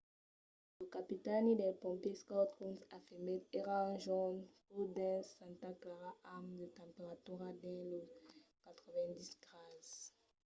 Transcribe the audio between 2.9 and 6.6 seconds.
afirmèt: èra un jorn caud dins santa clara amb